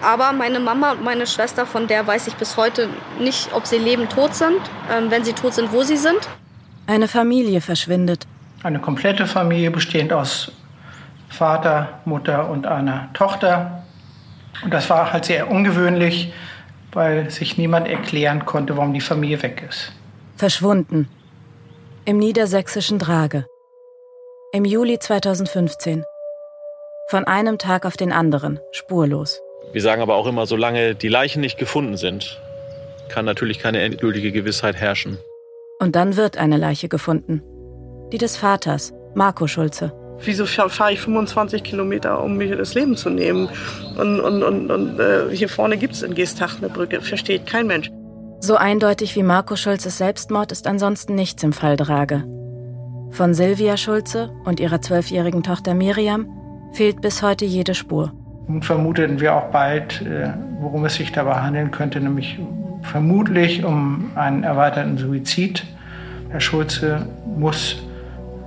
[0.00, 3.78] Aber meine Mama und meine Schwester, von der weiß ich bis heute nicht, ob sie
[3.78, 4.60] lebend tot sind,
[4.92, 6.28] ähm, wenn sie tot sind, wo sie sind.
[6.86, 8.26] Eine Familie verschwindet.
[8.62, 10.52] Eine komplette Familie bestehend aus
[11.28, 13.84] Vater, Mutter und einer Tochter.
[14.62, 16.32] Und das war halt sehr ungewöhnlich,
[16.92, 19.92] weil sich niemand erklären konnte, warum die Familie weg ist.
[20.36, 21.08] Verschwunden.
[22.04, 23.46] Im niedersächsischen Drage.
[24.52, 26.04] Im Juli 2015.
[27.08, 29.40] Von einem Tag auf den anderen, spurlos.
[29.76, 32.40] Wir sagen aber auch immer, solange die Leichen nicht gefunden sind,
[33.10, 35.18] kann natürlich keine endgültige Gewissheit herrschen.
[35.78, 37.42] Und dann wird eine Leiche gefunden.
[38.10, 39.92] Die des Vaters, Marco Schulze.
[40.24, 43.50] Wieso fahre ich 25 Kilometer, um mir das Leben zu nehmen?
[43.98, 47.66] Und, und, und, und äh, hier vorne gibt es in Geestach eine Brücke, versteht kein
[47.66, 47.90] Mensch.
[48.40, 52.24] So eindeutig wie Marco Schulzes Selbstmord ist ansonsten nichts im Fall Drage.
[53.10, 56.30] Von Silvia Schulze und ihrer zwölfjährigen Tochter Miriam
[56.72, 58.14] fehlt bis heute jede Spur.
[58.48, 62.38] Nun vermuteten wir auch bald, äh, worum es sich dabei handeln könnte, nämlich
[62.82, 65.64] vermutlich um einen erweiterten Suizid.
[66.30, 67.82] Herr Schulze muss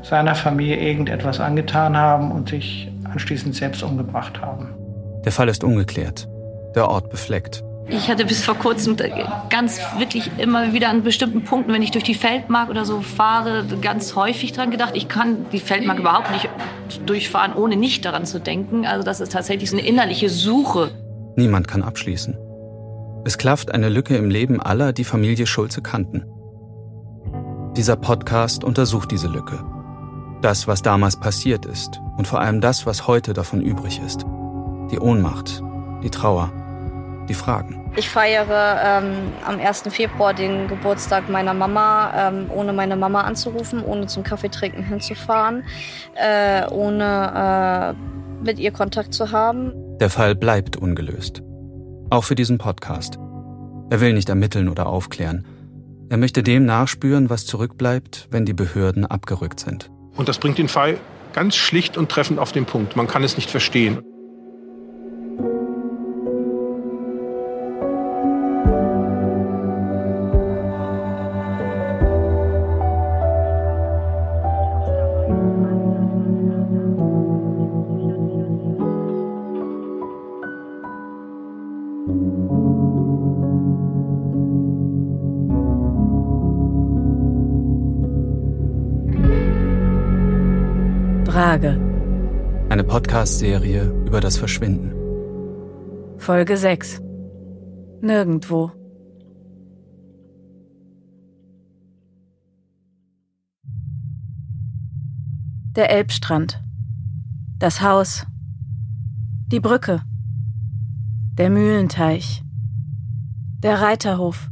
[0.02, 4.70] seiner Familie irgendetwas angetan haben und sich anschließend selbst umgebracht haben.
[5.26, 6.30] Der Fall ist ungeklärt,
[6.76, 7.64] der Ort befleckt.
[7.92, 8.96] Ich hatte bis vor kurzem
[9.50, 13.66] ganz wirklich immer wieder an bestimmten Punkten, wenn ich durch die Feldmark oder so fahre,
[13.82, 14.92] ganz häufig dran gedacht.
[14.96, 16.50] Ich kann die Feldmark überhaupt nicht
[17.08, 18.86] durchfahren, ohne nicht daran zu denken.
[18.86, 20.92] Also das ist tatsächlich eine innerliche Suche.
[21.36, 22.38] Niemand kann abschließen.
[23.26, 26.26] Es klafft eine Lücke im Leben aller, die Familie Schulze kannten.
[27.76, 29.64] Dieser Podcast untersucht diese Lücke.
[30.42, 34.26] Das, was damals passiert ist und vor allem das, was heute davon übrig ist.
[34.92, 35.62] Die Ohnmacht,
[36.04, 36.52] die Trauer,
[37.28, 37.79] die Fragen.
[37.96, 39.84] Ich feiere ähm, am 1.
[39.90, 45.64] Februar den Geburtstag meiner Mama, ähm, ohne meine Mama anzurufen, ohne zum Kaffeetrinken hinzufahren,
[46.16, 49.74] äh, ohne äh, mit ihr Kontakt zu haben.
[50.00, 51.42] Der Fall bleibt ungelöst.
[52.10, 53.18] Auch für diesen Podcast.
[53.90, 55.46] Er will nicht ermitteln oder aufklären.
[56.10, 59.92] Er möchte dem nachspüren, was zurückbleibt, wenn die Behörden abgerückt sind.
[60.16, 60.98] Und das bringt den Fall
[61.34, 62.96] ganz schlicht und treffend auf den Punkt.
[62.96, 64.02] Man kann es nicht verstehen.
[93.00, 94.92] Podcast-Serie über das Verschwinden.
[96.18, 97.02] Folge 6.
[98.02, 98.74] Nirgendwo.
[105.78, 106.62] Der Elbstrand.
[107.58, 108.28] Das Haus.
[109.48, 110.02] Die Brücke.
[111.38, 112.44] Der Mühlenteich.
[113.64, 114.50] Der Reiterhof.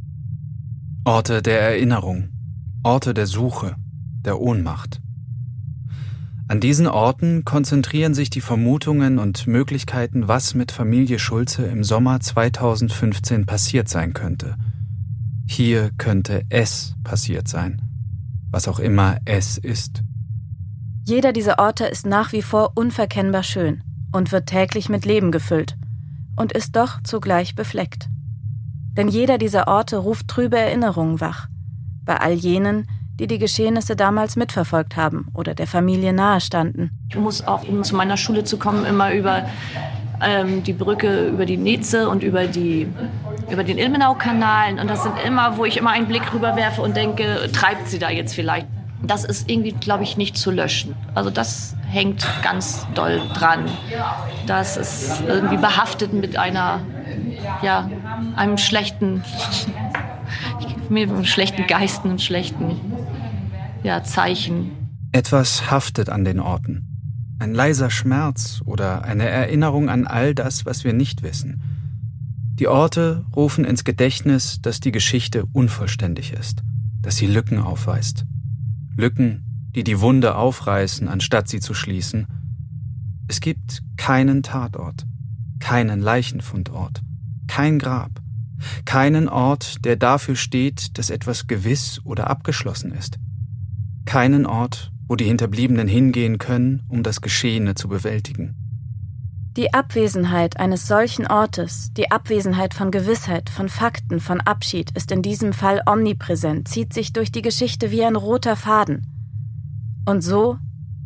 [1.03, 2.29] Orte der Erinnerung.
[2.81, 3.75] Orte der Suche.
[4.23, 5.01] Der Ohnmacht.
[6.49, 12.21] An diesen Orten konzentrieren sich die Vermutungen und Möglichkeiten, was mit Familie Schulze im Sommer
[12.21, 14.55] 2015 passiert sein könnte.
[15.45, 17.81] Hier könnte es passiert sein,
[18.49, 20.03] was auch immer es ist.
[21.05, 23.83] Jeder dieser Orte ist nach wie vor unverkennbar schön
[24.13, 25.77] und wird täglich mit Leben gefüllt
[26.37, 28.07] und ist doch zugleich befleckt.
[28.93, 31.47] Denn jeder dieser Orte ruft trübe Erinnerungen wach,
[32.05, 32.87] bei all jenen,
[33.19, 36.91] die die Geschehnisse damals mitverfolgt haben oder der Familie nahestanden.
[37.09, 39.45] Ich muss auch, um zu meiner Schule zu kommen, immer über
[40.21, 42.87] ähm, die Brücke, über die Netze und über, die,
[43.49, 44.79] über den Ilmenau-Kanal.
[44.79, 48.09] Und das sind immer, wo ich immer einen Blick rüberwerfe und denke, treibt sie da
[48.09, 48.67] jetzt vielleicht?
[49.03, 50.95] Das ist irgendwie, glaube ich, nicht zu löschen.
[51.13, 53.65] Also das hängt ganz doll dran.
[54.47, 56.81] Das ist irgendwie behaftet mit einer,
[57.61, 57.89] ja,
[58.35, 59.23] einem schlechten,
[60.89, 62.81] mit einem schlechten Geisten und schlechten
[63.83, 64.71] ja, Zeichen.
[65.11, 67.35] Etwas haftet an den Orten.
[67.39, 71.61] Ein leiser Schmerz oder eine Erinnerung an all das, was wir nicht wissen.
[72.55, 76.63] Die Orte rufen ins Gedächtnis, dass die Geschichte unvollständig ist,
[77.01, 78.25] dass sie Lücken aufweist.
[78.95, 82.25] Lücken, die die Wunde aufreißen, anstatt sie zu schließen.
[83.27, 85.05] Es gibt keinen Tatort,
[85.59, 87.01] keinen Leichenfundort,
[87.47, 88.21] kein Grab,
[88.85, 93.19] keinen Ort, der dafür steht, dass etwas gewiss oder abgeschlossen ist,
[94.07, 98.55] keinen Ort, wo die Hinterbliebenen hingehen können, um das Geschehene zu bewältigen.
[99.55, 105.21] Die Abwesenheit eines solchen Ortes, die Abwesenheit von Gewissheit, von Fakten, von Abschied ist in
[105.21, 109.07] diesem Fall omnipräsent, zieht sich durch die Geschichte wie ein roter Faden.
[110.05, 110.57] Und so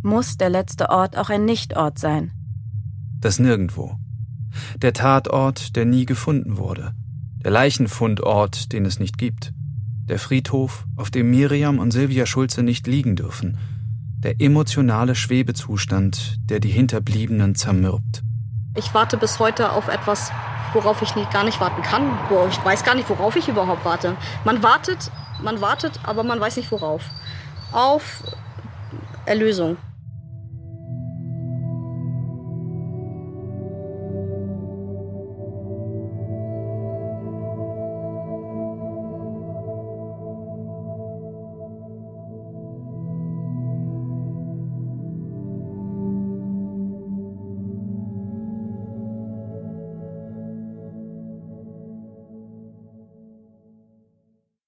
[0.03, 2.31] muss der letzte Ort auch ein Nichtort sein.
[3.19, 3.95] Das Nirgendwo.
[4.81, 6.93] Der Tatort, der nie gefunden wurde.
[7.43, 9.53] Der Leichenfundort, den es nicht gibt.
[10.11, 13.57] Der Friedhof, auf dem Miriam und Silvia Schulze nicht liegen dürfen.
[14.17, 18.21] Der emotionale Schwebezustand, der die Hinterbliebenen zermürbt.
[18.75, 20.33] Ich warte bis heute auf etwas,
[20.73, 22.03] worauf ich nicht, gar nicht warten kann.
[22.49, 24.17] Ich weiß gar nicht, worauf ich überhaupt warte.
[24.43, 25.09] Man wartet,
[25.41, 27.03] man wartet, aber man weiß nicht worauf.
[27.71, 28.21] Auf
[29.25, 29.77] Erlösung.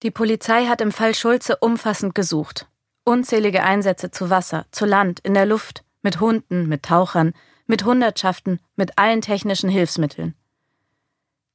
[0.03, 2.67] Die Polizei hat im Fall Schulze umfassend gesucht.
[3.05, 7.33] Unzählige Einsätze zu Wasser, zu Land, in der Luft, mit Hunden, mit Tauchern,
[7.67, 10.35] mit Hundertschaften, mit allen technischen Hilfsmitteln.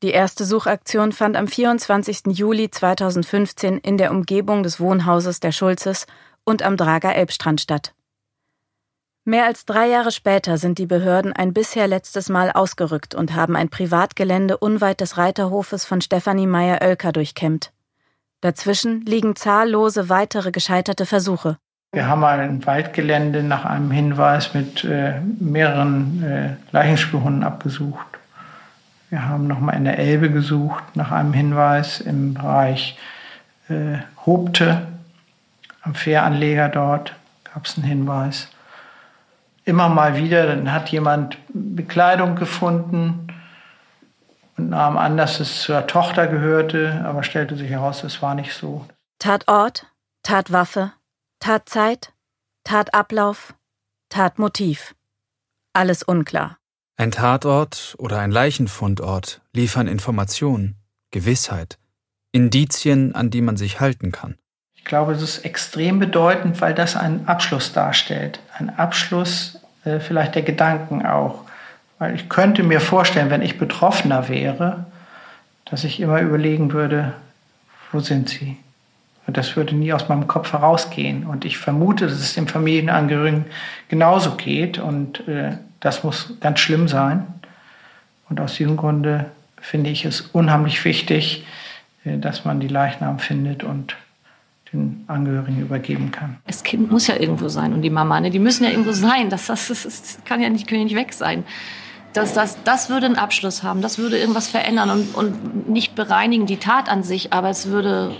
[0.03, 2.29] Die erste Suchaktion fand am 24.
[2.29, 6.07] Juli 2015 in der Umgebung des Wohnhauses der Schulzes
[6.45, 7.95] und am Drager Elbstrand statt.
[9.25, 13.57] Mehr als drei Jahre später sind die Behörden ein bisher letztes Mal ausgerückt und haben
[13.57, 17.73] ein Privatgelände unweit des Reiterhofes von Stefanie Meyer-Oelker durchkämmt.
[18.41, 21.59] Dazwischen liegen zahllose weitere gescheiterte Versuche.
[21.93, 28.07] Wir haben ein Waldgelände nach einem Hinweis mit äh, mehreren äh, Leichenspürhunden abgesucht.
[29.11, 32.99] Wir haben nochmal in der Elbe gesucht nach einem Hinweis im Bereich
[33.69, 34.87] äh, Hobte,
[35.83, 37.15] am Fähranleger dort
[37.45, 38.49] gab es einen Hinweis.
[39.65, 43.28] Immer mal wieder, dann hat jemand Bekleidung gefunden,
[44.59, 48.55] und nahm an, dass es zur Tochter gehörte, aber stellte sich heraus, es war nicht
[48.55, 48.87] so.
[49.19, 49.87] Tatort,
[50.23, 50.93] Tatwaffe,
[51.41, 52.13] Tatzeit,
[52.65, 53.55] Tatablauf,
[54.09, 54.95] Tatmotiv.
[55.73, 56.59] Alles unklar.
[56.97, 60.77] Ein Tatort oder ein Leichenfundort liefern Informationen,
[61.13, 61.79] Gewissheit,
[62.33, 64.37] Indizien, an die man sich halten kann.
[64.75, 68.41] Ich glaube, es ist extrem bedeutend, weil das einen Abschluss darstellt.
[68.57, 71.45] Ein Abschluss äh, vielleicht der Gedanken auch.
[71.99, 74.87] Weil ich könnte mir vorstellen, wenn ich Betroffener wäre,
[75.65, 77.13] dass ich immer überlegen würde,
[77.93, 78.57] wo sind sie?
[79.27, 81.27] Und das würde nie aus meinem Kopf herausgehen.
[81.27, 83.45] Und ich vermute, dass es dem Familienangehörigen
[83.89, 84.79] genauso geht.
[84.79, 87.27] Und äh, das muss ganz schlimm sein.
[88.31, 89.27] Und aus diesem Grunde
[89.61, 91.47] finde ich es unheimlich wichtig,
[92.05, 93.97] äh, dass man die Leichnam findet und
[94.73, 96.39] den Angehörigen übergeben kann.
[96.47, 99.31] Das Kind muss ja irgendwo sein und die Mama, ne, die müssen ja irgendwo sein.
[99.31, 101.45] Das, das, das, das kann ja nicht, können ja nicht weg sein
[102.19, 106.47] dass das, das würde einen Abschluss haben, das würde irgendwas verändern und, und nicht bereinigen
[106.47, 108.13] die Tat an sich, aber es würde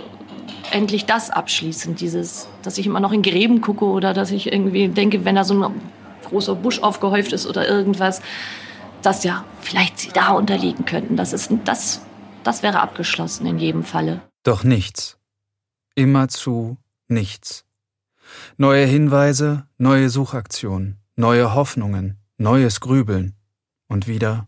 [0.71, 4.87] endlich das abschließen, dieses, dass ich immer noch in Gräben gucke oder dass ich irgendwie
[4.87, 5.81] denke, wenn da so ein
[6.23, 8.21] großer Busch aufgehäuft ist oder irgendwas,
[9.01, 11.17] dass ja vielleicht sie da unterliegen könnten.
[11.17, 12.01] Das, ist, das,
[12.43, 14.21] das wäre abgeschlossen in jedem Falle.
[14.43, 15.17] Doch nichts.
[15.95, 16.77] Immerzu
[17.09, 17.65] nichts.
[18.55, 23.35] Neue Hinweise, neue Suchaktionen, neue Hoffnungen, neues Grübeln
[23.89, 24.47] und wieder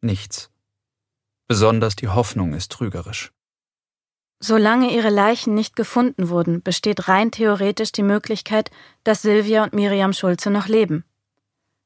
[0.00, 0.50] nichts.
[1.48, 3.32] Besonders die Hoffnung ist trügerisch.
[4.40, 8.70] Solange ihre Leichen nicht gefunden wurden, besteht rein theoretisch die Möglichkeit,
[9.02, 11.04] dass Silvia und Miriam Schulze noch leben.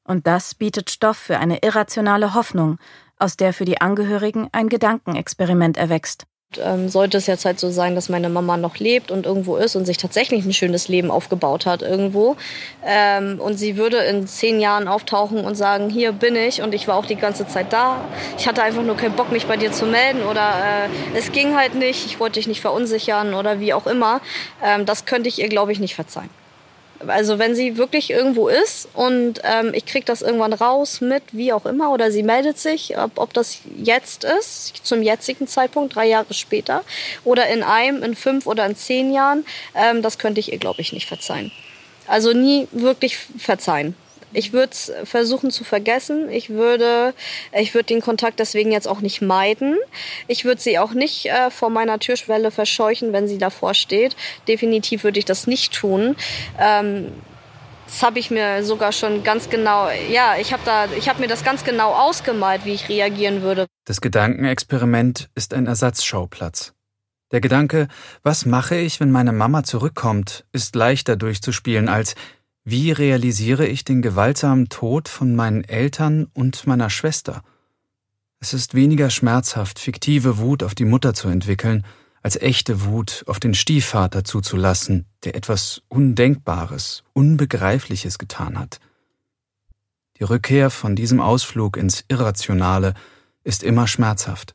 [0.03, 2.77] Und das bietet Stoff für eine irrationale Hoffnung,
[3.17, 6.25] aus der für die Angehörigen ein Gedankenexperiment erwächst.
[6.57, 9.75] Ähm, sollte es jetzt halt so sein, dass meine Mama noch lebt und irgendwo ist
[9.75, 12.37] und sich tatsächlich ein schönes Leben aufgebaut hat irgendwo
[12.83, 16.87] ähm, und sie würde in zehn Jahren auftauchen und sagen, hier bin ich und ich
[16.87, 18.03] war auch die ganze Zeit da.
[18.35, 21.55] Ich hatte einfach nur keinen Bock, mich bei dir zu melden oder äh, es ging
[21.55, 24.19] halt nicht, ich wollte dich nicht verunsichern oder wie auch immer.
[24.65, 26.31] Ähm, das könnte ich ihr, glaube ich, nicht verzeihen.
[27.07, 31.53] Also wenn sie wirklich irgendwo ist und ähm, ich kriege das irgendwann raus mit, wie
[31.53, 36.07] auch immer, oder sie meldet sich, ob, ob das jetzt ist, zum jetzigen Zeitpunkt, drei
[36.07, 36.83] Jahre später,
[37.23, 40.81] oder in einem, in fünf oder in zehn Jahren, ähm, das könnte ich ihr, glaube
[40.81, 41.51] ich, nicht verzeihen.
[42.07, 43.95] Also nie wirklich verzeihen.
[44.33, 46.29] Ich würde es versuchen zu vergessen.
[46.29, 47.13] Ich würde,
[47.53, 49.77] ich würde den Kontakt deswegen jetzt auch nicht meiden.
[50.27, 54.15] Ich würde sie auch nicht äh, vor meiner Türschwelle verscheuchen, wenn sie davor steht.
[54.47, 56.15] Definitiv würde ich das nicht tun.
[56.59, 57.11] Ähm,
[57.87, 61.27] das habe ich mir sogar schon ganz genau, ja, ich habe da, ich habe mir
[61.27, 63.65] das ganz genau ausgemalt, wie ich reagieren würde.
[63.85, 66.73] Das Gedankenexperiment ist ein Ersatzschauplatz.
[67.31, 67.87] Der Gedanke,
[68.21, 72.15] was mache ich, wenn meine Mama zurückkommt, ist leichter durchzuspielen als
[72.63, 77.43] wie realisiere ich den gewaltsamen Tod von meinen Eltern und meiner Schwester?
[78.39, 81.85] Es ist weniger schmerzhaft, fiktive Wut auf die Mutter zu entwickeln,
[82.21, 88.79] als echte Wut auf den Stiefvater zuzulassen, der etwas Undenkbares, Unbegreifliches getan hat.
[90.17, 92.93] Die Rückkehr von diesem Ausflug ins Irrationale
[93.43, 94.53] ist immer schmerzhaft.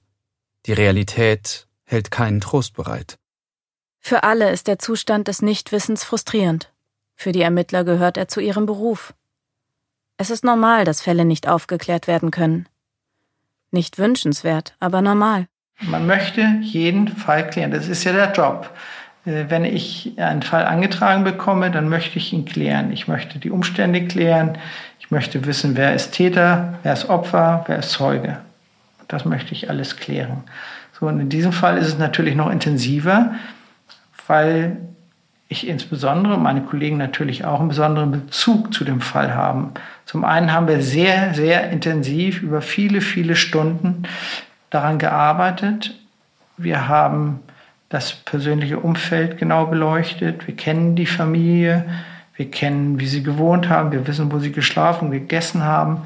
[0.67, 3.19] Die Realität hält keinen Trost bereit.
[3.99, 6.74] Für alle ist der Zustand des Nichtwissens frustrierend.
[7.15, 9.15] Für die Ermittler gehört er zu ihrem Beruf.
[10.17, 12.69] Es ist normal, dass Fälle nicht aufgeklärt werden können.
[13.71, 15.47] Nicht wünschenswert, aber normal.
[15.81, 17.73] Man möchte jeden Fall klären.
[17.73, 18.71] Das ist ja der Job.
[19.27, 22.93] Äh, wenn ich einen Fall angetragen bekomme, dann möchte ich ihn klären.
[22.93, 24.59] Ich möchte die Umstände klären.
[25.01, 28.39] Ich möchte wissen, wer ist Täter, wer ist Opfer, wer ist Zeuge.
[29.09, 30.45] Das möchte ich alles klären.
[30.99, 33.35] So, und in diesem Fall ist es natürlich noch intensiver,
[34.27, 34.79] weil
[35.55, 39.73] ich insbesondere, meine Kollegen natürlich auch einen besonderen Bezug zu dem Fall haben.
[40.05, 44.03] Zum einen haben wir sehr, sehr intensiv über viele, viele Stunden
[44.71, 45.95] daran gearbeitet.
[46.57, 47.41] Wir haben
[47.89, 50.47] das persönliche Umfeld genau beleuchtet.
[50.47, 51.85] Wir kennen die Familie.
[52.37, 53.93] Wir kennen, wie sie gewohnt haben.
[53.93, 56.03] Wir wissen, wo sie geschlafen, gegessen haben.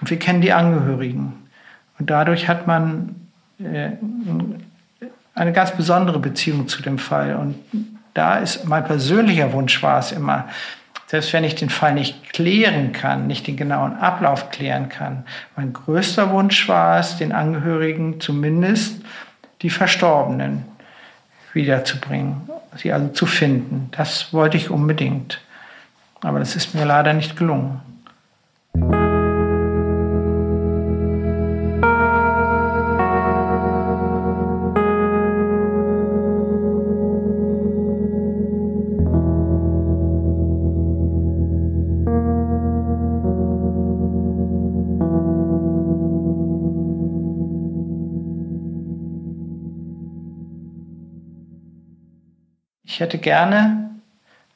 [0.00, 1.32] Und wir kennen die Angehörigen.
[1.98, 3.14] Und dadurch hat man
[3.58, 3.90] äh,
[5.34, 7.36] eine ganz besondere Beziehung zu dem Fall.
[7.36, 7.54] Und
[8.14, 10.48] da ist mein persönlicher Wunsch war es immer,
[11.06, 15.24] selbst wenn ich den Fall nicht klären kann, nicht den genauen Ablauf klären kann,
[15.56, 19.02] mein größter Wunsch war es, den Angehörigen zumindest
[19.62, 20.64] die Verstorbenen
[21.52, 23.88] wiederzubringen, sie also zu finden.
[23.90, 25.40] Das wollte ich unbedingt.
[26.22, 27.80] Aber das ist mir leider nicht gelungen.
[52.92, 53.88] Ich hätte gerne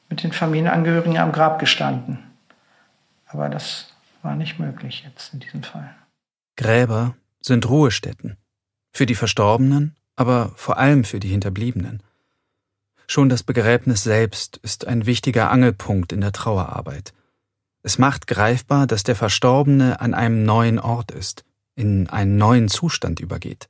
[0.09, 2.19] mit den Familienangehörigen am Grab gestanden.
[3.27, 5.95] Aber das war nicht möglich jetzt in diesem Fall.
[6.57, 8.35] Gräber sind Ruhestätten.
[8.91, 12.03] Für die Verstorbenen, aber vor allem für die Hinterbliebenen.
[13.07, 17.13] Schon das Begräbnis selbst ist ein wichtiger Angelpunkt in der Trauerarbeit.
[17.83, 23.21] Es macht greifbar, dass der Verstorbene an einem neuen Ort ist, in einen neuen Zustand
[23.21, 23.69] übergeht.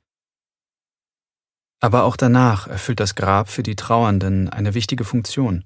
[1.80, 5.64] Aber auch danach erfüllt das Grab für die Trauernden eine wichtige Funktion.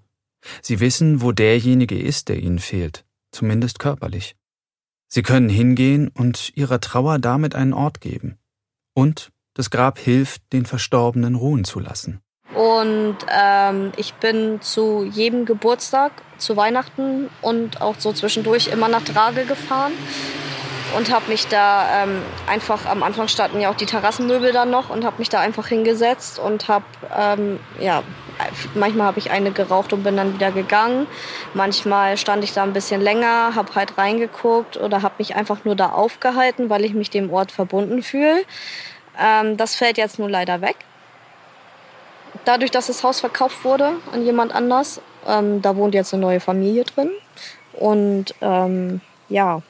[0.62, 4.36] Sie wissen, wo derjenige ist, der ihnen fehlt, zumindest körperlich.
[5.08, 8.38] Sie können hingehen und ihrer Trauer damit einen Ort geben.
[8.94, 12.20] Und das Grab hilft, den Verstorbenen ruhen zu lassen.
[12.54, 19.02] Und ähm, ich bin zu jedem Geburtstag, zu Weihnachten und auch so zwischendurch immer nach
[19.04, 19.92] Drage gefahren
[20.96, 24.90] und habe mich da ähm, einfach, am Anfang standen ja auch die Terrassenmöbel dann noch
[24.90, 26.84] und habe mich da einfach hingesetzt und habe,
[27.16, 28.02] ähm, ja,
[28.74, 31.06] manchmal habe ich eine geraucht und bin dann wieder gegangen.
[31.54, 35.76] Manchmal stand ich da ein bisschen länger, habe halt reingeguckt oder habe mich einfach nur
[35.76, 38.42] da aufgehalten, weil ich mich dem Ort verbunden fühle.
[39.18, 40.76] Ähm, das fällt jetzt nur leider weg.
[42.44, 46.40] Dadurch, dass das Haus verkauft wurde an jemand anders, ähm, da wohnt jetzt eine neue
[46.40, 47.10] Familie drin.
[47.72, 49.62] Und ähm, ja,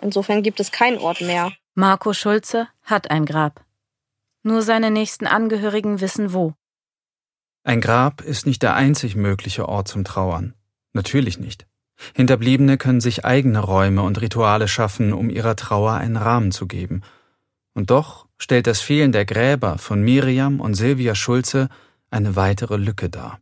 [0.00, 1.52] Insofern gibt es keinen Ort mehr.
[1.74, 3.64] Marco Schulze hat ein Grab.
[4.42, 6.54] Nur seine nächsten Angehörigen wissen wo.
[7.64, 10.54] Ein Grab ist nicht der einzig mögliche Ort zum Trauern.
[10.92, 11.66] Natürlich nicht.
[12.14, 17.02] Hinterbliebene können sich eigene Räume und Rituale schaffen, um ihrer Trauer einen Rahmen zu geben.
[17.74, 21.68] Und doch stellt das Fehlen der Gräber von Miriam und Silvia Schulze
[22.10, 23.40] eine weitere Lücke dar.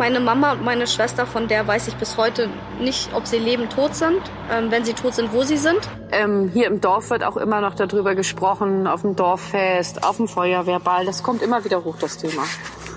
[0.00, 2.48] Meine Mama und meine Schwester, von der weiß ich bis heute
[2.80, 4.18] nicht, ob sie lebend tot sind.
[4.50, 5.78] Ähm, wenn sie tot sind, wo sie sind.
[6.10, 10.26] Ähm, hier im Dorf wird auch immer noch darüber gesprochen, auf dem Dorffest, auf dem
[10.26, 11.04] Feuerwehrball.
[11.04, 12.44] Das kommt immer wieder hoch, das Thema.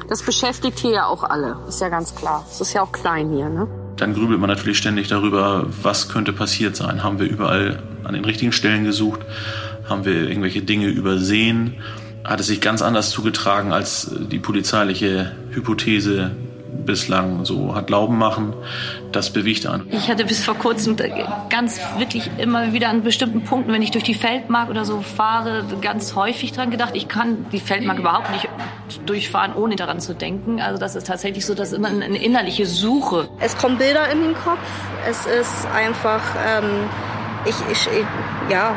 [0.07, 2.45] Das beschäftigt hier ja auch alle, ist ja ganz klar.
[2.49, 3.67] Es ist ja auch klein hier, ne?
[3.97, 7.03] Dann grübelt man natürlich ständig darüber, was könnte passiert sein.
[7.03, 9.19] Haben wir überall an den richtigen Stellen gesucht?
[9.89, 11.83] Haben wir irgendwelche Dinge übersehen?
[12.23, 16.31] Hat es sich ganz anders zugetragen, als die polizeiliche Hypothese
[16.85, 18.53] bislang so hat glauben machen,
[19.11, 19.87] das bewegt an.
[19.91, 20.95] Ich hatte bis vor kurzem
[21.49, 25.65] ganz wirklich immer wieder an bestimmten Punkten, wenn ich durch die Feldmark oder so fahre,
[25.81, 26.91] ganz häufig dran gedacht.
[26.93, 28.49] Ich kann die Feldmark überhaupt nicht
[29.05, 30.61] durchfahren, ohne daran zu denken.
[30.61, 33.29] Also das ist tatsächlich so, dass immer eine innerliche Suche.
[33.39, 34.59] Es kommen Bilder in den Kopf.
[35.07, 36.89] Es ist einfach, ähm,
[37.45, 37.89] ich, ich,
[38.49, 38.75] ja,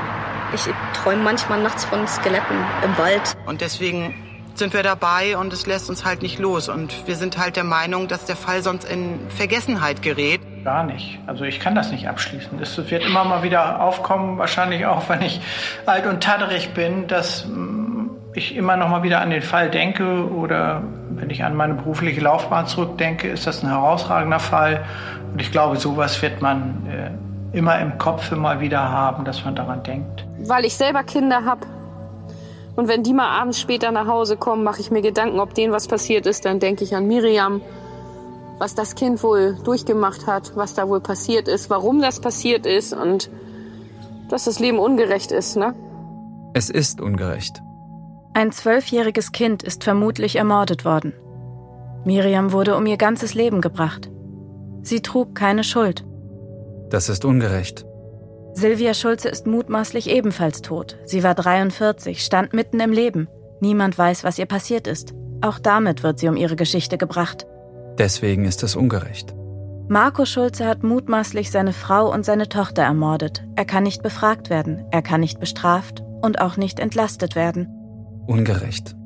[0.54, 0.62] ich
[0.94, 3.36] träume manchmal nachts von Skeletten im Wald.
[3.46, 4.25] Und deswegen
[4.58, 6.68] sind wir dabei und es lässt uns halt nicht los.
[6.68, 10.40] Und wir sind halt der Meinung, dass der Fall sonst in Vergessenheit gerät.
[10.64, 11.18] Gar nicht.
[11.26, 12.58] Also ich kann das nicht abschließen.
[12.60, 15.40] Es wird immer mal wieder aufkommen, wahrscheinlich auch, wenn ich
[15.86, 20.28] alt und tatterig bin, dass mm, ich immer noch mal wieder an den Fall denke
[20.30, 24.84] oder wenn ich an meine berufliche Laufbahn zurückdenke, ist das ein herausragender Fall.
[25.32, 29.54] Und ich glaube, sowas wird man äh, immer im Kopf immer wieder haben, dass man
[29.54, 30.26] daran denkt.
[30.38, 31.66] Weil ich selber Kinder habe,
[32.76, 35.73] und wenn die mal abends später nach Hause kommen, mache ich mir Gedanken, ob denen
[35.73, 36.45] was passiert ist.
[36.45, 37.62] Dann denke ich an Miriam,
[38.59, 42.92] was das Kind wohl durchgemacht hat, was da wohl passiert ist, warum das passiert ist
[42.92, 43.30] und
[44.28, 45.75] dass das Leben ungerecht ist, ne?
[46.52, 47.62] Es ist ungerecht.
[48.35, 51.14] Ein zwölfjähriges Kind ist vermutlich ermordet worden.
[52.04, 54.11] Miriam wurde um ihr ganzes Leben gebracht.
[54.83, 56.04] Sie trug keine Schuld.
[56.90, 57.86] Das ist ungerecht.
[58.58, 60.96] Silvia Schulze ist mutmaßlich ebenfalls tot.
[61.04, 63.28] Sie war 43, stand mitten im Leben.
[63.60, 65.12] Niemand weiß, was ihr passiert ist.
[65.42, 67.46] Auch damit wird sie um ihre Geschichte gebracht.
[67.98, 69.34] Deswegen ist es ungerecht.
[69.88, 73.44] Marco Schulze hat mutmaßlich seine Frau und seine Tochter ermordet.
[73.56, 77.68] Er kann nicht befragt werden, er kann nicht bestraft und auch nicht entlastet werden.
[78.26, 78.96] Ungerecht.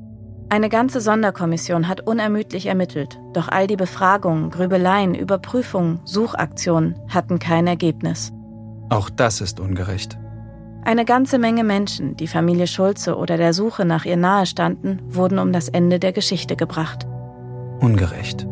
[0.49, 7.67] Eine ganze Sonderkommission hat unermüdlich ermittelt, doch all die Befragungen, Grübeleien, Überprüfungen, Suchaktionen hatten kein
[7.67, 8.33] Ergebnis.
[8.91, 10.19] Auch das ist ungerecht.
[10.85, 15.53] Eine ganze Menge Menschen, die Familie Schulze oder der Suche nach ihr nahestanden, wurden um
[15.53, 17.07] das Ende der Geschichte gebracht.
[17.81, 18.47] Ungerecht.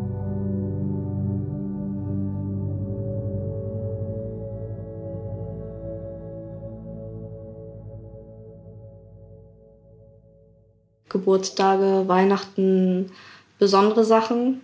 [11.08, 13.10] Geburtstage, Weihnachten,
[13.58, 14.60] besondere Sachen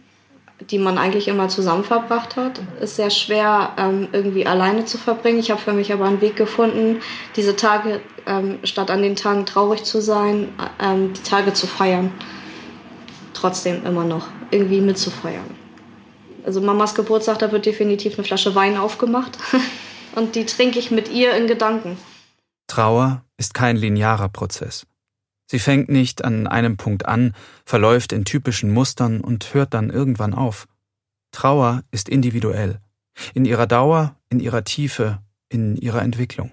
[0.60, 5.40] die man eigentlich immer zusammen verbracht hat, ist sehr schwer ähm, irgendwie alleine zu verbringen.
[5.40, 7.00] Ich habe für mich aber einen Weg gefunden,
[7.36, 10.48] diese Tage, ähm, statt an den Tagen traurig zu sein,
[10.80, 12.12] ähm, die Tage zu feiern.
[13.32, 15.50] Trotzdem immer noch irgendwie mitzufeiern.
[16.46, 19.36] Also Mamas Geburtstag, da wird definitiv eine Flasche Wein aufgemacht
[20.14, 21.98] und die trinke ich mit ihr in Gedanken.
[22.68, 24.86] Trauer ist kein linearer Prozess.
[25.46, 30.34] Sie fängt nicht an einem Punkt an, verläuft in typischen Mustern und hört dann irgendwann
[30.34, 30.66] auf.
[31.32, 32.80] Trauer ist individuell,
[33.34, 36.52] in ihrer Dauer, in ihrer Tiefe, in ihrer Entwicklung.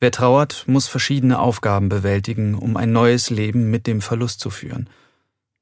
[0.00, 4.88] Wer trauert, muss verschiedene Aufgaben bewältigen, um ein neues Leben mit dem Verlust zu führen.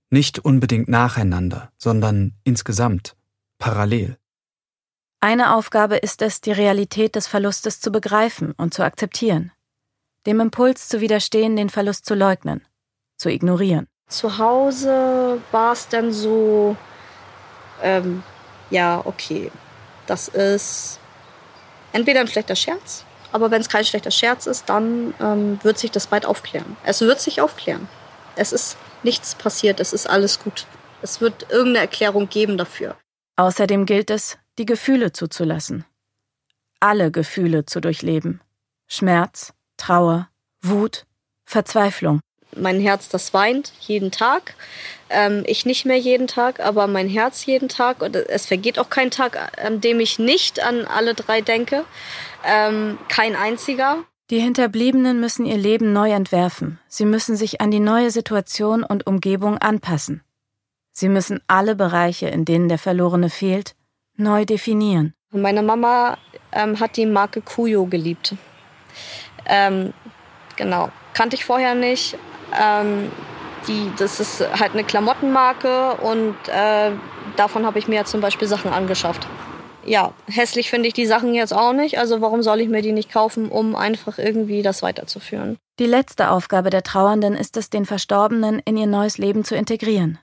[0.09, 3.17] Nicht unbedingt nacheinander, sondern insgesamt,
[3.59, 4.17] parallel.
[5.21, 9.53] Eine Aufgabe ist es, die Realität des Verlustes zu begreifen und zu akzeptieren
[10.27, 12.67] dem Impuls zu widerstehen, den Verlust zu leugnen,
[13.17, 13.87] zu ignorieren.
[14.09, 16.77] Zu Hause war es dann so,
[17.83, 18.23] ähm,
[18.71, 19.51] ja, okay,
[20.07, 20.99] das ist
[21.93, 25.91] entweder ein schlechter Scherz, aber wenn es kein schlechter Scherz ist, dann ähm, wird sich
[25.91, 26.77] das bald aufklären.
[26.85, 27.89] Es wird sich aufklären.
[28.37, 30.67] Es ist nichts passiert, es ist alles gut.
[31.03, 32.97] Es wird irgendeine Erklärung geben dafür.
[33.37, 35.85] Außerdem gilt es, die Gefühle zuzulassen.
[36.81, 38.41] Alle Gefühle zu durchleben.
[38.87, 40.29] Schmerz, Trauer,
[40.63, 41.07] Wut,
[41.45, 42.21] Verzweiflung.
[42.55, 44.55] Mein Herz, das weint jeden Tag.
[45.09, 48.03] Ähm, ich nicht mehr jeden Tag, aber mein Herz jeden Tag.
[48.03, 51.85] Und es vergeht auch kein Tag, an dem ich nicht an alle drei denke.
[52.45, 54.05] Ähm, kein einziger.
[54.31, 56.79] Die Hinterbliebenen müssen ihr Leben neu entwerfen.
[56.87, 60.23] Sie müssen sich an die neue Situation und Umgebung anpassen.
[60.93, 63.75] Sie müssen alle Bereiche, in denen der Verlorene fehlt,
[64.17, 65.15] neu definieren.
[65.33, 66.19] Meine Mama
[66.53, 68.35] ähm, hat die Marke Kuyo geliebt.
[69.51, 69.93] Ähm,
[70.57, 72.17] genau, kannte ich vorher nicht.
[72.59, 73.11] Ähm,
[73.67, 76.93] die, das ist halt eine Klamottenmarke und äh,
[77.37, 79.27] davon habe ich mir zum Beispiel Sachen angeschafft.
[79.85, 82.93] Ja, hässlich finde ich die Sachen jetzt auch nicht, also warum soll ich mir die
[82.93, 85.59] nicht kaufen, um einfach irgendwie das weiterzuführen?
[85.79, 90.19] Die letzte Aufgabe der Trauernden ist es, den Verstorbenen in ihr neues Leben zu integrieren.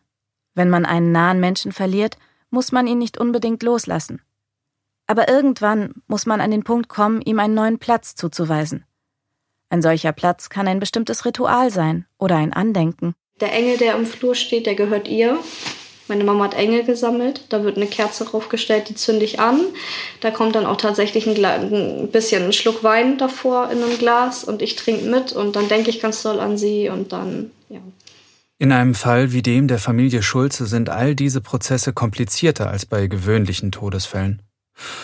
[0.54, 2.18] Wenn man einen nahen Menschen verliert,
[2.50, 4.22] muss man ihn nicht unbedingt loslassen.
[5.08, 8.86] Aber irgendwann muss man an den Punkt kommen, ihm einen neuen Platz zuzuweisen.
[9.70, 13.14] Ein solcher Platz kann ein bestimmtes Ritual sein oder ein Andenken.
[13.42, 15.38] Der Engel, der im Flur steht, der gehört ihr.
[16.08, 17.42] Meine Mama hat Engel gesammelt.
[17.50, 19.60] Da wird eine Kerze draufgestellt, die zünde ich an.
[20.22, 24.44] Da kommt dann auch tatsächlich ein, ein, bisschen ein Schluck Wein davor in einem Glas
[24.44, 27.80] und ich trinke mit und dann denke ich ganz doll an sie und dann, ja.
[28.60, 33.06] In einem Fall wie dem der Familie Schulze sind all diese Prozesse komplizierter als bei
[33.06, 34.42] gewöhnlichen Todesfällen.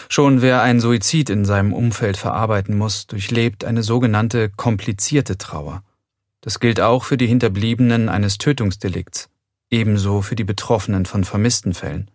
[0.10, 5.84] Schon wer einen Suizid in seinem Umfeld verarbeiten muss, durchlebt eine sogenannte komplizierte Trauer.
[6.42, 9.30] Das gilt auch für die Hinterbliebenen eines Tötungsdelikts
[9.74, 12.12] ebenso für die Betroffenen von vermissten Fällen.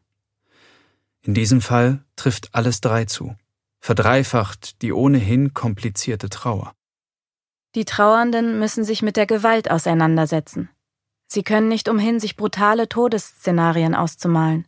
[1.22, 3.34] In diesem Fall trifft alles drei zu,
[3.80, 6.72] verdreifacht die ohnehin komplizierte Trauer.
[7.74, 10.70] Die Trauernden müssen sich mit der Gewalt auseinandersetzen.
[11.26, 14.66] Sie können nicht umhin, sich brutale Todesszenarien auszumalen.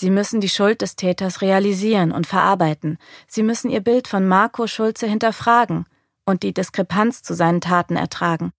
[0.00, 2.96] Sie müssen die Schuld des Täters realisieren und verarbeiten.
[3.26, 5.84] Sie müssen ihr Bild von Marco Schulze hinterfragen
[6.24, 8.50] und die Diskrepanz zu seinen Taten ertragen.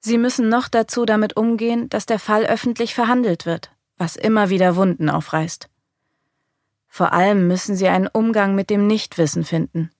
[0.00, 4.76] Sie müssen noch dazu damit umgehen, dass der Fall öffentlich verhandelt wird, was immer wieder
[4.76, 5.70] Wunden aufreißt.
[6.86, 9.90] Vor allem müssen Sie einen Umgang mit dem Nichtwissen finden.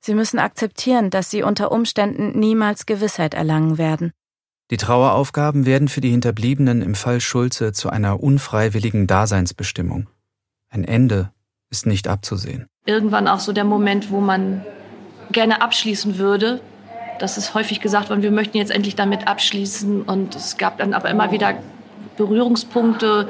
[0.00, 4.12] Sie müssen akzeptieren, dass Sie unter Umständen niemals Gewissheit erlangen werden.
[4.72, 10.06] Die Traueraufgaben werden für die Hinterbliebenen im Fall Schulze zu einer unfreiwilligen Daseinsbestimmung.
[10.70, 11.30] Ein Ende
[11.68, 12.68] ist nicht abzusehen.
[12.86, 14.64] Irgendwann auch so der Moment, wo man
[15.30, 16.62] gerne abschließen würde,
[17.18, 20.04] das ist häufig gesagt worden, wir möchten jetzt endlich damit abschließen.
[20.04, 21.52] Und es gab dann aber immer wieder
[22.16, 23.28] Berührungspunkte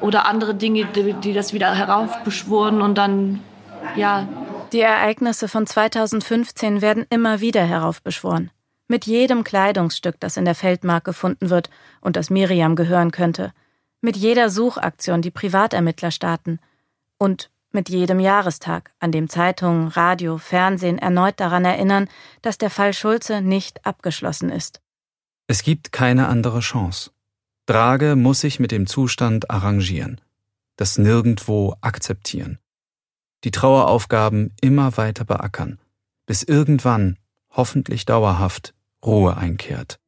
[0.00, 3.40] oder andere Dinge, die, die das wieder heraufbeschworen und dann,
[3.96, 4.26] ja.
[4.72, 8.50] Die Ereignisse von 2015 werden immer wieder heraufbeschworen.
[8.90, 13.52] Mit jedem Kleidungsstück, das in der Feldmark gefunden wird und das Miriam gehören könnte.
[14.00, 16.58] Mit jeder Suchaktion, die Privatermittler starten.
[17.16, 22.08] Und mit jedem Jahrestag, an dem Zeitungen, Radio, Fernsehen erneut daran erinnern,
[22.42, 24.80] dass der Fall Schulze nicht abgeschlossen ist.
[25.46, 27.12] Es gibt keine andere Chance.
[27.66, 30.20] Drage muss sich mit dem Zustand arrangieren,
[30.74, 32.58] das Nirgendwo akzeptieren,
[33.44, 35.78] die Traueraufgaben immer weiter beackern,
[36.26, 39.98] bis irgendwann, hoffentlich dauerhaft, Ruhe einkehrt.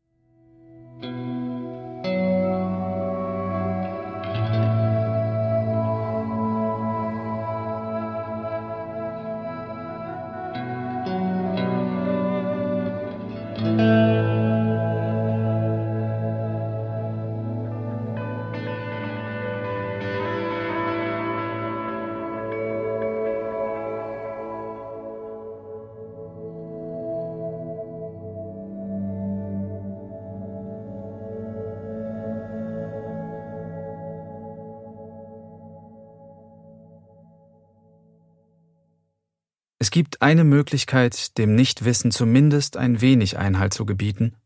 [39.83, 44.37] Es gibt eine Möglichkeit, dem Nichtwissen zumindest ein wenig Einhalt zu gebieten.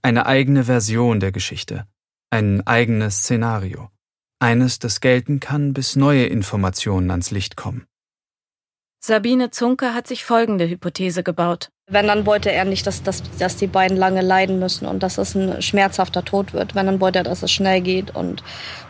[0.00, 1.84] Eine eigene Version der Geschichte.
[2.30, 3.90] Ein eigenes Szenario.
[4.38, 7.84] Eines, das gelten kann, bis neue Informationen ans Licht kommen.
[9.04, 11.68] Sabine Zunke hat sich folgende Hypothese gebaut.
[11.90, 15.18] Wenn, dann wollte er nicht, dass, dass, dass die beiden lange leiden müssen und dass
[15.18, 16.74] es ein schmerzhafter Tod wird.
[16.74, 18.14] Wenn, dann wollte er, dass es schnell geht.
[18.14, 18.42] Und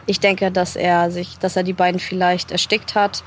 [0.07, 3.25] ich denke, dass er sich, dass er die beiden vielleicht erstickt hat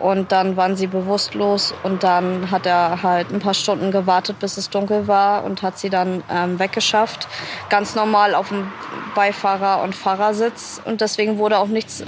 [0.00, 4.56] und dann waren sie bewusstlos und dann hat er halt ein paar Stunden gewartet, bis
[4.56, 7.28] es dunkel war und hat sie dann ähm, weggeschafft.
[7.70, 8.72] Ganz normal auf dem
[9.14, 12.04] Beifahrer- und Fahrersitz und deswegen wurde auch nichts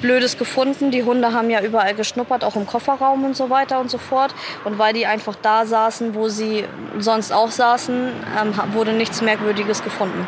[0.00, 0.90] Blödes gefunden.
[0.90, 4.34] Die Hunde haben ja überall geschnuppert, auch im Kofferraum und so weiter und so fort.
[4.64, 6.64] Und weil die einfach da saßen, wo sie
[6.98, 8.10] sonst auch saßen,
[8.40, 10.26] ähm, wurde nichts Merkwürdiges gefunden.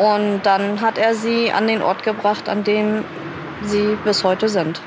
[0.00, 3.04] Und dann hat er sie an den Ort gebracht, an dem
[3.62, 4.80] sie bis heute sind.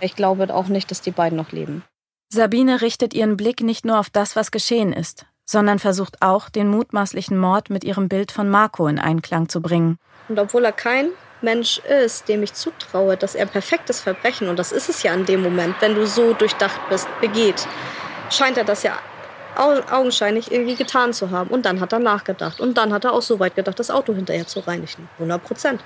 [0.00, 1.84] Ich glaube auch nicht, dass die beiden noch leben.
[2.28, 6.68] Sabine richtet ihren Blick nicht nur auf das, was geschehen ist, sondern versucht auch, den
[6.68, 9.98] mutmaßlichen Mord mit ihrem Bild von Marco in Einklang zu bringen.
[10.28, 11.10] Und obwohl er kein
[11.42, 15.14] Mensch ist, dem ich zutraue, dass er ein perfektes Verbrechen, und das ist es ja
[15.14, 17.68] in dem Moment, wenn du so durchdacht bist, begeht,
[18.30, 18.98] scheint er das ja
[19.56, 21.50] augenscheinlich irgendwie getan zu haben.
[21.50, 22.60] Und dann hat er nachgedacht.
[22.60, 25.08] Und dann hat er auch so weit gedacht, das Auto hinterher zu reinigen.
[25.18, 25.84] 100 Prozent.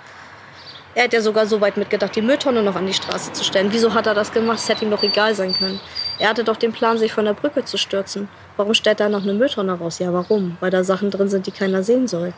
[0.99, 3.69] Er hat ja sogar so weit mitgedacht, die Mülltonne noch an die Straße zu stellen.
[3.71, 4.59] Wieso hat er das gemacht?
[4.59, 5.79] Es hätte ihm doch egal sein können.
[6.19, 8.29] Er hatte doch den Plan, sich von der Brücke zu stürzen.
[8.57, 10.01] Warum stellt er noch eine Mülltonne raus?
[10.01, 10.57] Ja, warum?
[10.59, 12.33] Weil da Sachen drin sind, die keiner sehen soll.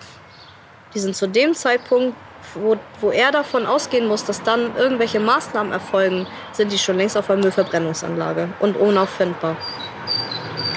[0.92, 2.14] Die sind zu dem Zeitpunkt,
[2.52, 7.16] wo, wo er davon ausgehen muss, dass dann irgendwelche Maßnahmen erfolgen, sind die schon längst
[7.16, 9.56] auf der Müllverbrennungsanlage und unauffindbar.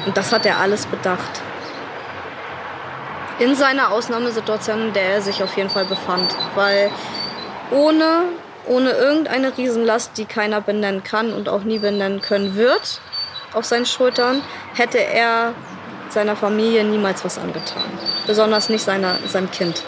[0.06, 1.42] Und das hat er alles bedacht.
[3.40, 6.34] In seiner Ausnahmesituation, in der er sich auf jeden Fall befand.
[6.56, 6.90] Weil
[7.74, 8.24] ohne,
[8.68, 13.02] ohne irgendeine Riesenlast, die keiner benennen kann und auch nie benennen können wird,
[13.54, 14.42] auf seinen Schultern,
[14.74, 15.54] hätte er
[16.10, 17.84] seiner Familie niemals was angetan.
[18.28, 19.84] Besonders nicht seiner, seinem Kind.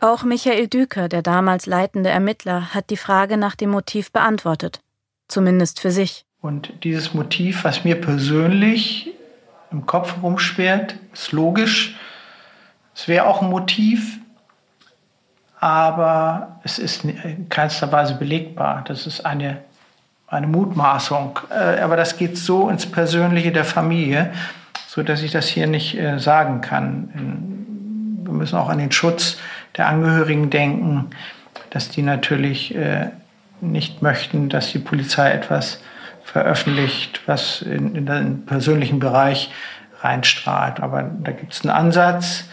[0.00, 4.80] Auch Michael Düker, der damals leitende Ermittler, hat die Frage nach dem Motiv beantwortet.
[5.28, 6.26] Zumindest für sich.
[6.42, 9.14] Und dieses Motiv, was mir persönlich
[9.70, 11.96] im Kopf rumschwert, ist logisch.
[12.94, 14.18] Es wäre auch ein Motiv,
[15.64, 18.84] aber es ist in keinster Weise belegbar.
[18.86, 19.62] Das ist eine,
[20.26, 21.38] eine Mutmaßung.
[21.48, 24.34] Äh, aber das geht so ins Persönliche der Familie,
[24.88, 27.08] so dass ich das hier nicht äh, sagen kann.
[28.24, 29.38] Wir müssen auch an den Schutz
[29.78, 31.08] der Angehörigen denken,
[31.70, 33.08] dass die natürlich äh,
[33.62, 35.80] nicht möchten, dass die Polizei etwas
[36.24, 39.50] veröffentlicht, was in, in den persönlichen Bereich
[40.02, 40.80] reinstrahlt.
[40.80, 42.44] Aber da gibt es einen Ansatz.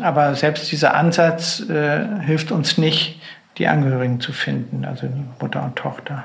[0.00, 3.20] Aber selbst dieser Ansatz äh, hilft uns nicht,
[3.58, 5.08] die Angehörigen zu finden, also
[5.40, 6.24] Mutter und Tochter.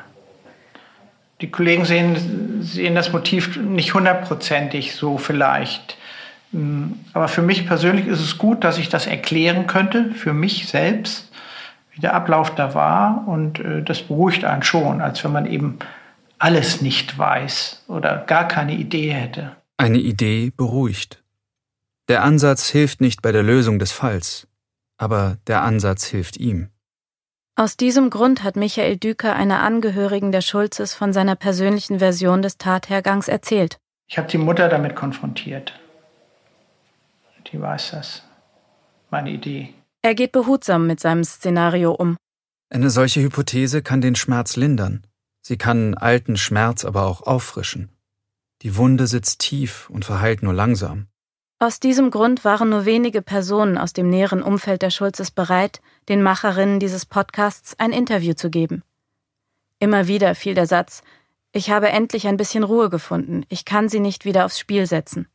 [1.41, 5.97] Die Kollegen sehen, sehen das Motiv nicht hundertprozentig so vielleicht.
[6.51, 10.67] Hm, aber für mich persönlich ist es gut, dass ich das erklären könnte, für mich
[10.67, 11.29] selbst,
[11.91, 13.25] wie der Ablauf da war.
[13.27, 15.79] Und äh, das beruhigt einen schon, als wenn man eben
[16.39, 19.51] alles nicht weiß oder gar keine Idee hätte.
[19.77, 21.21] Eine Idee beruhigt.
[22.07, 24.47] Der Ansatz hilft nicht bei der Lösung des Falls,
[24.97, 26.69] aber der Ansatz hilft ihm.
[27.55, 32.57] Aus diesem Grund hat Michael Düker einer Angehörigen der Schulzes von seiner persönlichen Version des
[32.57, 33.77] Tathergangs erzählt.
[34.07, 35.73] Ich habe die Mutter damit konfrontiert.
[37.51, 38.23] Die weiß das.
[39.09, 39.73] Meine Idee.
[40.01, 42.17] Er geht behutsam mit seinem Szenario um.
[42.69, 45.07] Eine solche Hypothese kann den Schmerz lindern.
[45.41, 47.89] Sie kann alten Schmerz aber auch auffrischen.
[48.61, 51.07] Die Wunde sitzt tief und verheilt nur langsam.
[51.57, 56.21] Aus diesem Grund waren nur wenige Personen aus dem näheren Umfeld der Schulzes bereit, den
[56.21, 58.83] Macherinnen dieses Podcasts ein Interview zu geben.
[59.79, 61.01] Immer wieder fiel der Satz,
[61.53, 65.29] ich habe endlich ein bisschen Ruhe gefunden, ich kann sie nicht wieder aufs Spiel setzen.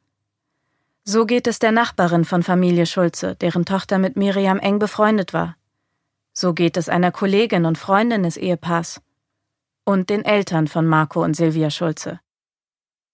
[1.04, 5.56] So geht es der Nachbarin von Familie Schulze, deren Tochter mit Miriam eng befreundet war.
[6.34, 9.00] So geht es einer Kollegin und Freundin des Ehepaars.
[9.84, 12.20] Und den Eltern von Marco und Silvia Schulze.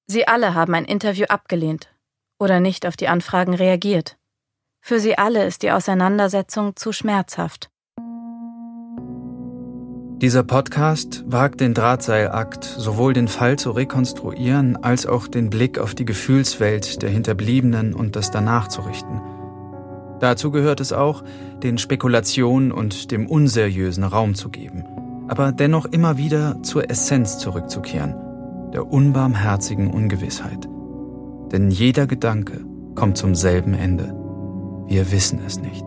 [0.09, 1.89] Sie alle haben ein Interview abgelehnt,
[2.39, 4.17] oder nicht auf die Anfragen reagiert.
[4.81, 7.71] Für sie alle ist die Auseinandersetzung zu schmerzhaft.
[10.19, 15.95] Dieser Podcast wagt den Drahtseilakt, sowohl den Fall zu rekonstruieren, als auch den Blick auf
[15.95, 19.21] die Gefühlswelt der Hinterbliebenen und das danach zu richten.
[20.21, 21.23] Dazu gehört es auch,
[21.63, 24.85] den Spekulationen und dem Unseriösen Raum zu geben,
[25.29, 28.15] aber dennoch immer wieder zur Essenz zurückzukehren,
[28.73, 30.67] der unbarmherzigen Ungewissheit.
[31.53, 34.15] Denn jeder Gedanke kommt zum selben Ende.
[34.89, 35.85] Wir wissen es nicht.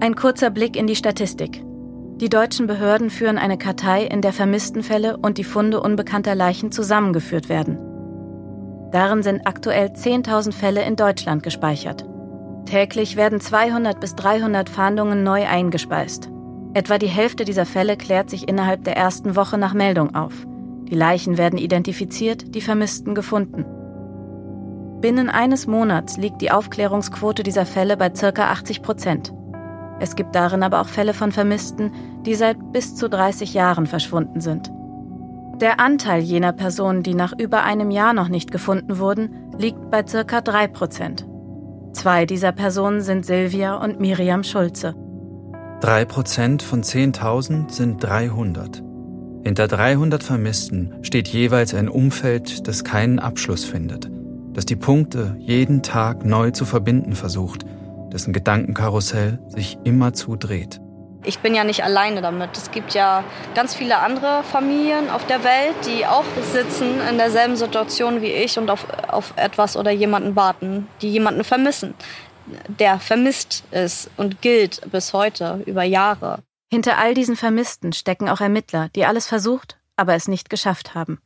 [0.00, 1.62] Ein kurzer Blick in die Statistik.
[2.16, 7.48] Die deutschen Behörden führen eine Kartei, in der Vermisstenfälle und die Funde unbekannter Leichen zusammengeführt
[7.48, 7.78] werden.
[8.90, 12.04] Darin sind aktuell 10.000 Fälle in Deutschland gespeichert.
[12.66, 16.30] Täglich werden 200 bis 300 Fahndungen neu eingespeist.
[16.74, 20.46] Etwa die Hälfte dieser Fälle klärt sich innerhalb der ersten Woche nach Meldung auf.
[20.88, 23.64] Die Leichen werden identifiziert, die Vermissten gefunden.
[25.00, 28.50] Binnen eines Monats liegt die Aufklärungsquote dieser Fälle bei ca.
[28.50, 29.34] 80 Prozent.
[30.00, 31.92] Es gibt darin aber auch Fälle von Vermissten,
[32.24, 34.70] die seit bis zu 30 Jahren verschwunden sind.
[35.60, 40.02] Der Anteil jener Personen, die nach über einem Jahr noch nicht gefunden wurden, liegt bei
[40.02, 40.40] ca.
[40.40, 41.26] 3 Prozent.
[41.92, 44.94] Zwei dieser Personen sind Silvia und Miriam Schulze.
[45.82, 48.80] Drei Prozent von 10.000 sind 300.
[49.42, 54.08] Hinter 300 Vermissten steht jeweils ein Umfeld, das keinen Abschluss findet,
[54.52, 57.64] das die Punkte jeden Tag neu zu verbinden versucht,
[58.12, 60.80] dessen Gedankenkarussell sich immer zudreht.
[61.24, 62.56] Ich bin ja nicht alleine damit.
[62.56, 63.24] Es gibt ja
[63.56, 68.56] ganz viele andere Familien auf der Welt, die auch sitzen in derselben Situation wie ich
[68.56, 71.94] und auf, auf etwas oder jemanden warten, die jemanden vermissen
[72.68, 76.42] der vermisst ist und gilt bis heute über Jahre.
[76.70, 81.20] Hinter all diesen Vermissten stecken auch Ermittler, die alles versucht, aber es nicht geschafft haben.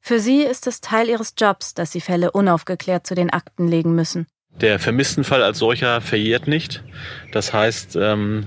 [0.00, 3.94] Für sie ist es Teil ihres Jobs, dass sie Fälle unaufgeklärt zu den Akten legen
[3.94, 4.26] müssen.
[4.60, 6.82] Der Vermisstenfall als solcher verjährt nicht.
[7.32, 8.46] Das heißt, ähm,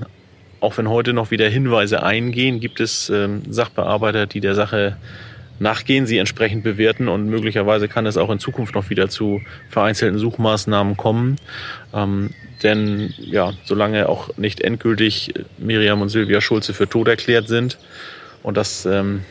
[0.60, 4.98] auch wenn heute noch wieder Hinweise eingehen, gibt es ähm, Sachbearbeiter, die der Sache
[5.60, 10.20] nachgehen, sie entsprechend bewerten und möglicherweise kann es auch in Zukunft noch wieder zu vereinzelten
[10.20, 11.38] Suchmaßnahmen kommen.
[11.94, 12.32] Ähm,
[12.64, 17.78] denn ja, solange auch nicht endgültig Miriam und Silvia Schulze für tot erklärt sind,
[18.44, 19.26] und das ähm,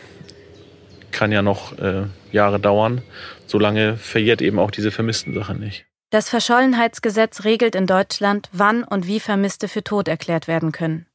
[1.13, 3.03] kann ja noch äh, Jahre dauern,
[3.47, 5.87] solange verjährt eben auch diese Vermissten-Sache nicht.
[6.11, 11.07] Das Verschollenheitsgesetz regelt in Deutschland, wann und wie Vermisste für tot erklärt werden können.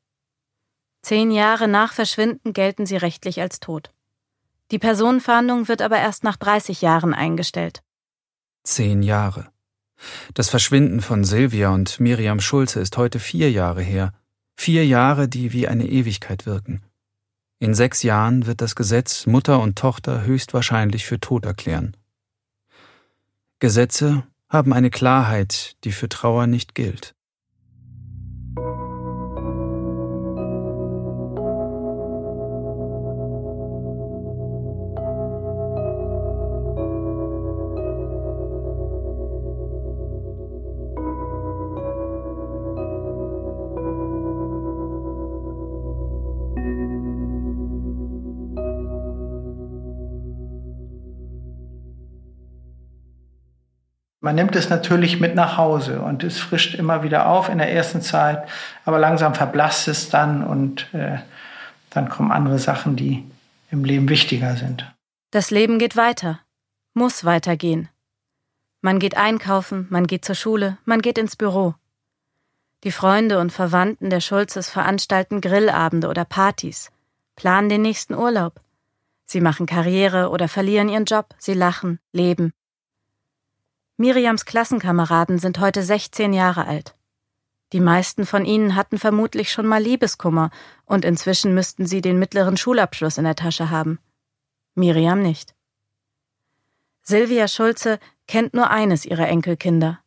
[1.01, 3.91] Zehn Jahre nach Verschwinden gelten sie rechtlich als tot.
[4.71, 7.81] Die Personenfahndung wird aber erst nach 30 Jahren eingestellt.
[8.63, 9.47] Zehn Jahre.
[10.33, 14.13] Das Verschwinden von Silvia und Miriam Schulze ist heute vier Jahre her.
[14.55, 16.83] Vier Jahre, die wie eine Ewigkeit wirken.
[17.59, 21.97] In sechs Jahren wird das Gesetz Mutter und Tochter höchstwahrscheinlich für tot erklären.
[23.59, 27.15] Gesetze haben eine Klarheit, die für Trauer nicht gilt.
[54.29, 57.73] Man nimmt es natürlich mit nach Hause und es frischt immer wieder auf in der
[57.73, 58.47] ersten Zeit,
[58.85, 61.17] aber langsam verblasst es dann und äh,
[61.89, 63.23] dann kommen andere Sachen, die
[63.71, 64.85] im Leben wichtiger sind.
[65.31, 66.41] Das Leben geht weiter,
[66.93, 67.89] muss weitergehen.
[68.81, 71.73] Man geht einkaufen, man geht zur Schule, man geht ins Büro.
[72.83, 76.91] Die Freunde und Verwandten der Schulzes veranstalten Grillabende oder Partys,
[77.35, 78.61] planen den nächsten Urlaub.
[79.25, 82.53] Sie machen Karriere oder verlieren ihren Job, sie lachen, leben.
[83.99, 86.95] Miriams Klassenkameraden sind heute 16 Jahre alt.
[87.73, 90.51] Die meisten von ihnen hatten vermutlich schon mal Liebeskummer
[90.85, 93.99] und inzwischen müssten sie den mittleren Schulabschluss in der Tasche haben.
[94.73, 95.53] Miriam nicht.
[97.01, 99.99] Silvia Schulze kennt nur eines ihrer Enkelkinder.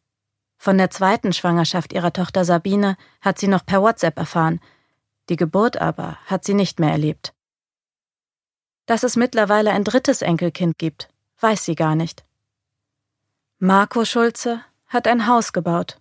[0.56, 4.58] Von der zweiten Schwangerschaft ihrer Tochter Sabine hat sie noch per WhatsApp erfahren.
[5.28, 7.34] Die Geburt aber hat sie nicht mehr erlebt.
[8.86, 12.24] Dass es mittlerweile ein drittes Enkelkind gibt, weiß sie gar nicht.
[13.64, 15.98] Marco Schulze hat ein Haus gebaut.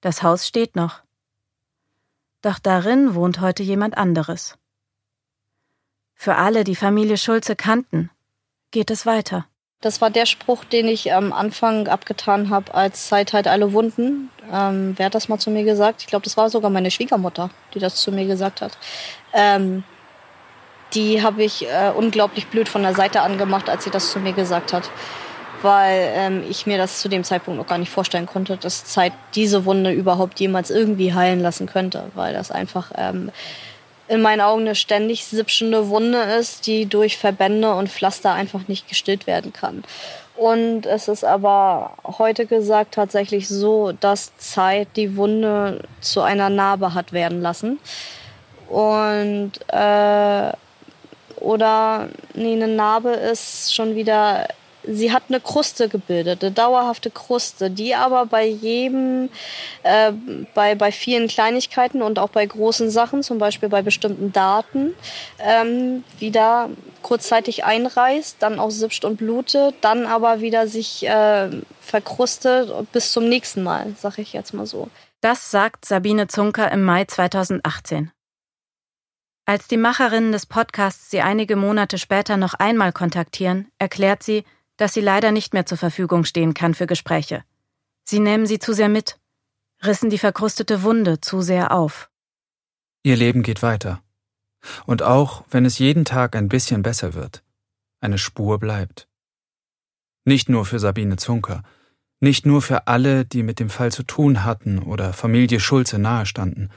[0.00, 1.02] Das Haus steht noch.
[2.40, 4.56] Doch darin wohnt heute jemand anderes.
[6.14, 8.08] Für alle, die Familie Schulze kannten,
[8.70, 9.44] geht es weiter.
[9.82, 14.30] Das war der Spruch, den ich am Anfang abgetan habe, als Zeit halt alle Wunden.
[14.50, 16.00] Ähm, wer hat das mal zu mir gesagt?
[16.00, 18.78] Ich glaube, das war sogar meine Schwiegermutter, die das zu mir gesagt hat.
[19.34, 19.84] Ähm,
[20.94, 24.32] die habe ich äh, unglaublich blöd von der Seite angemacht, als sie das zu mir
[24.32, 24.90] gesagt hat
[25.62, 29.12] weil ähm, ich mir das zu dem Zeitpunkt noch gar nicht vorstellen konnte, dass Zeit
[29.34, 33.30] diese Wunde überhaupt jemals irgendwie heilen lassen könnte, weil das einfach ähm,
[34.08, 38.88] in meinen Augen eine ständig sippschende Wunde ist, die durch Verbände und Pflaster einfach nicht
[38.88, 39.84] gestillt werden kann.
[40.36, 46.94] Und es ist aber heute gesagt tatsächlich so, dass Zeit die Wunde zu einer Narbe
[46.94, 47.78] hat werden lassen.
[48.68, 50.52] Und äh,
[51.36, 54.48] oder nee, eine Narbe ist schon wieder
[54.82, 59.28] sie hat eine Kruste gebildet, eine dauerhafte Kruste, die aber bei jedem,
[59.82, 60.12] äh,
[60.54, 64.94] bei, bei vielen Kleinigkeiten und auch bei großen Sachen, zum Beispiel bei bestimmten Daten,
[65.38, 66.70] ähm, wieder
[67.02, 73.28] kurzzeitig einreißt, dann auch sipscht und blutet, dann aber wieder sich äh, verkrustet bis zum
[73.28, 74.88] nächsten Mal, sag ich jetzt mal so.
[75.20, 78.10] Das sagt Sabine Zunker im Mai 2018.
[79.44, 84.44] Als die Macherinnen des Podcasts sie einige Monate später noch einmal kontaktieren, erklärt sie,
[84.80, 87.44] dass sie leider nicht mehr zur Verfügung stehen kann für Gespräche.
[88.02, 89.20] Sie nehmen sie zu sehr mit,
[89.84, 92.10] rissen die verkrustete Wunde zu sehr auf.
[93.02, 94.02] Ihr Leben geht weiter.
[94.86, 97.42] Und auch wenn es jeden Tag ein bisschen besser wird,
[98.00, 99.06] eine Spur bleibt.
[100.24, 101.62] Nicht nur für Sabine Zunker,
[102.18, 106.70] nicht nur für alle, die mit dem Fall zu tun hatten oder Familie Schulze nahestanden,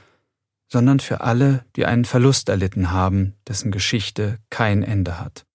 [0.68, 5.46] sondern für alle, die einen Verlust erlitten haben, dessen Geschichte kein Ende hat.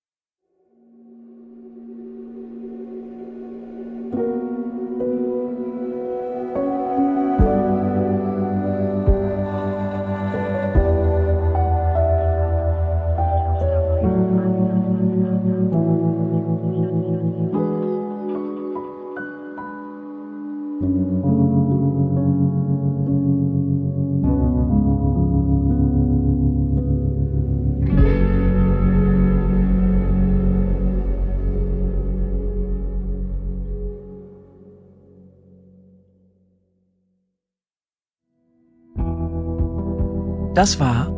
[40.59, 41.09] Das war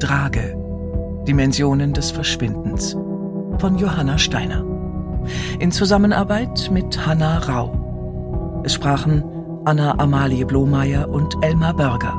[0.00, 0.58] Drage,
[1.28, 2.96] Dimensionen des Verschwindens
[3.58, 4.64] von Johanna Steiner.
[5.60, 8.62] In Zusammenarbeit mit Hanna Rau.
[8.64, 9.22] Es sprachen
[9.64, 12.14] Anna Amalie Blomeyer und Elmar Berger.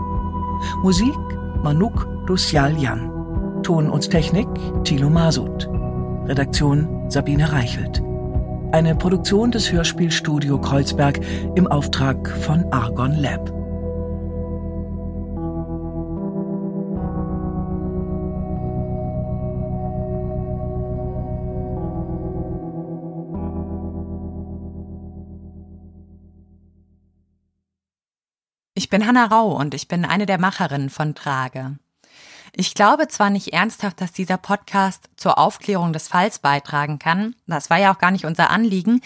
[0.82, 1.14] Musik
[1.62, 3.60] Manuk Lucial-Jan.
[3.62, 4.48] Ton und Technik
[4.86, 5.70] Thilo Masud.
[6.24, 8.02] Redaktion Sabine Reichelt.
[8.72, 11.20] Eine Produktion des Hörspielstudio Kreuzberg
[11.56, 13.65] im Auftrag von Argon Lab.
[28.78, 31.78] Ich bin Hanna Rau und ich bin eine der Macherinnen von Trage.
[32.52, 37.70] Ich glaube zwar nicht ernsthaft, dass dieser Podcast zur Aufklärung des Falls beitragen kann, das
[37.70, 39.00] war ja auch gar nicht unser Anliegen,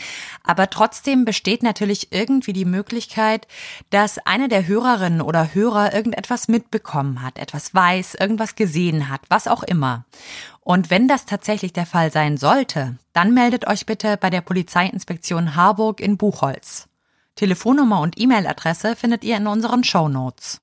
[0.43, 3.47] aber trotzdem besteht natürlich irgendwie die Möglichkeit,
[3.91, 9.47] dass eine der Hörerinnen oder Hörer irgendetwas mitbekommen hat, etwas weiß, irgendwas gesehen hat, was
[9.47, 10.05] auch immer.
[10.61, 15.55] Und wenn das tatsächlich der Fall sein sollte, dann meldet euch bitte bei der Polizeiinspektion
[15.55, 16.88] Harburg in Buchholz.
[17.39, 20.59] Telefonnummer und E-Mail-Adresse findet ihr in unseren Show Notes.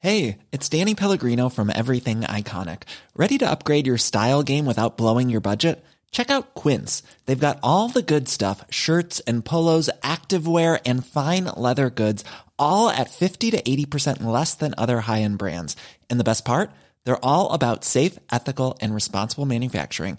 [0.00, 2.82] Hey, it's Danny Pellegrino from Everything Iconic.
[3.16, 5.82] Ready to upgrade your style game without blowing your budget?
[6.12, 7.02] Check out Quince.
[7.24, 12.24] They've got all the good stuff shirts and polos, activewear, and fine leather goods,
[12.58, 15.74] all at 50 to 80% less than other high end brands.
[16.10, 16.70] And the best part?
[17.04, 20.18] They're all about safe, ethical, and responsible manufacturing.